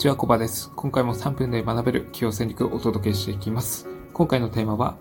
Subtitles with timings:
[0.00, 0.72] ちは、コバです。
[0.76, 3.86] 今回も3分で学べる企業戦略をお届けしていきます。
[4.14, 4.96] 今回のテーマは、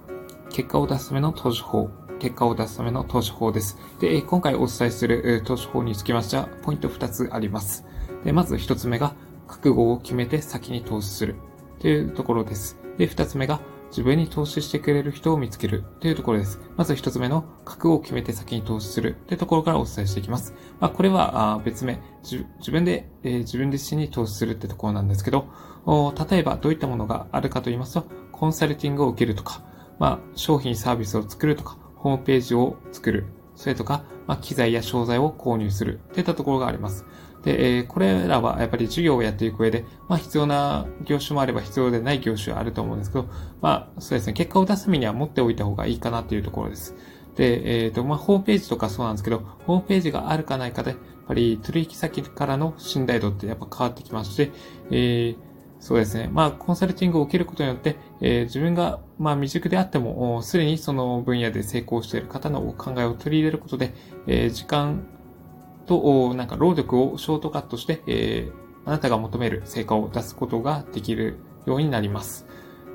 [0.50, 1.90] 結果を出すための投資法。
[2.20, 3.78] 結果を出すための投資法です。
[4.02, 7.86] で、今回お伝えする投資法につきましては、ポイント2つあります。
[8.26, 9.14] で、まず1つ目が、
[9.48, 11.36] 覚悟を決めて先に投資する
[11.80, 12.77] というところです。
[12.98, 16.60] で、2つ目が、自分に投資してくれる人を見つけるというところです。
[16.78, 20.54] まず一つ目の覚悟を決めて先に投資するというところからお伝えしていきます。
[20.80, 25.48] まあ、これは別名、自分で、えー、自分自身に投資するってところなんですけど、
[26.30, 29.63] 例えばどういったものがあるかと言いますと、コンサルティングを受けるとか、
[29.98, 37.05] まあ、商品サービスを作るとか、ホームページを作る、それとか、まあ、機材や商材を購入するといったところがあります。
[37.43, 43.27] で、えー、これらはやっぱり授業をやっていく上で、まあ必要な業種もあれば必要でない業種はあると思うんですけど、
[43.62, 46.95] まあそうですね、結果を出すためには持っておいた方がいいかなというところです。
[47.35, 54.51] で、えっ、ー、と、まあホームページとかそうなんですけど、ホームページがあるかないかで、やっぱり取引先からの信頼度ってやっぱ変わってきまして、
[54.91, 56.29] えー、そうですね。
[56.31, 63.93] まあ、コンサルティングを受けることによって、えー、自分が、まあ、未熟であっても、すでにその分野で成功している方のお考えを取り入れることで、
[64.28, 65.07] えー、時間
[65.90, 72.46] と、なんか労力をショートカットして、えー、あなたが求める成果を出すことができるようになります。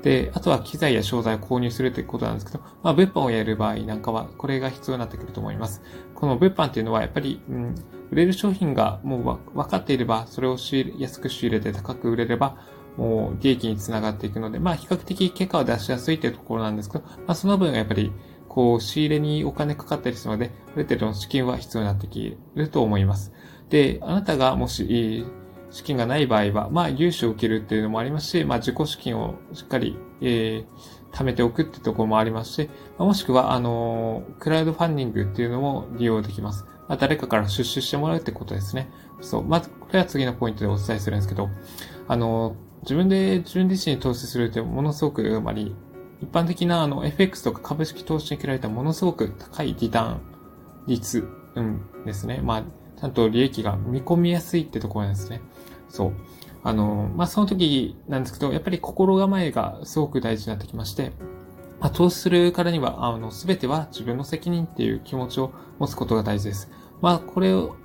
[0.01, 5.81] で、あとは機材や商材を購入するということなんですけど、まあ、物販をやる場合なんかは、これが必要になってくると思います。
[6.13, 7.75] この物販っていうのは、やっぱり、うん、
[8.11, 10.57] 売れる商品がもう分かっていれば、それを
[10.97, 12.57] 安く仕入れて高く売れれば、
[12.97, 18.11] もう利益につながっていくので、まあ比較的結果を出しやすいというところなんですけど、まあその分やっぱり
[18.55, 23.33] こう、仕入れにお金かかったりするので、ある程度の資金は必要になってきると思います。
[23.69, 25.25] で、あなたがもし、
[25.71, 36.63] 資金がない場合は、まあ、融資を受けるっていうのもありますし、まあ、自己資金をしっかり、えー、貯めておくっていうところもありますし、もしくは、あの、クラウドファンディングっていうのも利用できます。
[36.87, 38.89] まあ、誰かから出資してもらうってことですね。
[39.19, 39.43] そう。
[39.43, 41.49] まず、これは次のポイントでお伝えするんですけど、
[42.07, 45.75] あの、自分で自分自身に投資するってものすごく、あまり
[46.25, 50.21] 一般的なあの FX とか株式投資に比べたものすごく高いリターン
[50.87, 52.41] 率、うん、ですね。
[52.43, 52.63] まあ、
[52.99, 55.41] ちゃんと利益が見込みやすいってところなんですね。
[55.87, 56.13] そう。
[56.63, 61.11] あの、まあ、その時なんですけど、やっぱり心構えがすごく大事になってきまして、
[61.79, 66.71] まあ、投資するからには、あの、すべては自分の責任っていう気持ちを持つことが大事です。
[67.01, 67.75] まあ、これを、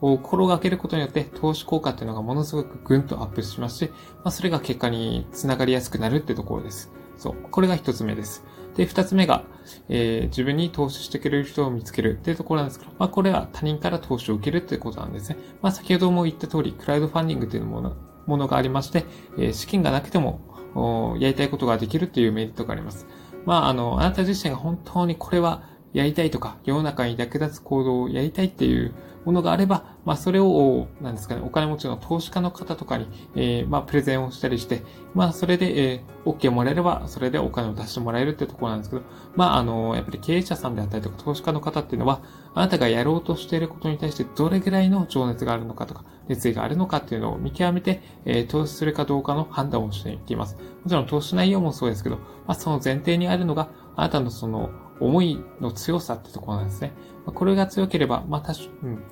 [0.00, 6.90] 心がけることによって投資効果っていうのがものすごくぐんとアップしますし、まあ、それが結果につながりやすくなるってところです。
[7.22, 7.36] そう。
[7.50, 8.44] これが一つ目です。
[8.76, 9.44] で、二つ目が、
[9.88, 15.36] えー、自分に投資してくれる人を見つけるっていうところなんですけど、まあ、これは他人から投資を受けるっていうことなんですね。
[15.62, 17.96] まあ、先ほども言った通り、クラウドファンディングっていうもの
[18.26, 19.04] ものがありまして、
[19.38, 20.40] えー、資金がなくても、
[21.20, 23.06] やりたいことができるっていうメリットがあります。
[23.44, 25.62] まあ、あの、あなた自身が本当にこれは
[25.92, 28.94] やりたいとか、世の中に役立つ行動をやりたいっていう
[29.24, 34.82] ものがあれば、まあ、それを、なんですかね、お金持ちの投資家の方とかに、えー、まあ、プレゼンをしたりして、
[35.14, 39.02] まあ、それで、えー、OK もらえれば、それでお金を出してもらえるってところなんですけど、
[39.36, 42.20] まあ、あの、やっぱり経営者さんであったりとか、投資家の方っていうのは、
[42.54, 50.56] あなたがやろうとしていることに対してどれぐらいの情熱があるのかとか、熱意があるのかっていうのを見極めて、えー、投資するかどうかの判断をしていきます。
[50.56, 54.70] もちろん投資内容もそうですけど、まあ、その前提にあるのが、あなたのその、
[55.00, 56.92] 思いの強さってところなんですね。
[57.26, 59.02] これが強ければ、また、うん。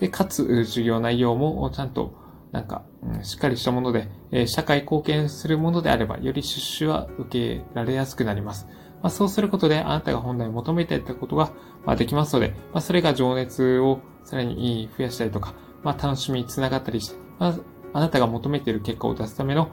[0.00, 2.14] で、かつ、授業内容もちゃんと、
[2.52, 2.84] なんか、
[3.22, 8.66] しっかりしたもので、え、社会貢献するものであれば、より出資は受けられやすくなります。
[9.02, 11.52] まあ、そうすることで、あなたが本来求めていたことが、
[11.84, 17.54] まあ、できますので、まあ、それが情熱をさらに増やしたりとか、まあ、楽しみにつながったりして、まあ、
[17.92, 19.68] あなたが求めている結果を出すための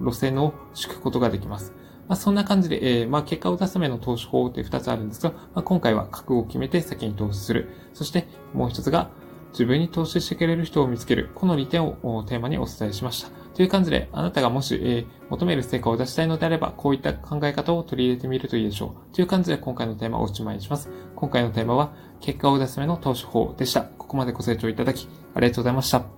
[0.00, 1.72] 路線を敷くことができます。
[2.08, 7.68] まあ、そんな感じで、えー、まあ、結果を出すための投資法って2つあるんですが、まあ、今回は覚悟を決めて先に投資する。
[7.94, 9.10] そしてもう一つが、
[9.56, 11.30] 自分に投資してくれる人を見つける。
[11.34, 13.30] この2点をテーマにお伝えしました。
[13.54, 19.14] という感じで、あなたがもし、えー、求める成果を出したいのであれば、こういった考え方を取り入れてみるといいでしょう。
[19.14, 20.90] という感じで、今回のテーマをおしまいにします。
[21.14, 23.80] 今回のテーマは、結果を出すための投資法でした。
[23.80, 26.15] ここまでご清聴いただき、ありがとうございました。